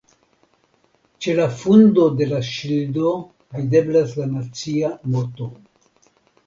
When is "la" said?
1.39-1.45, 2.31-2.39, 4.23-4.29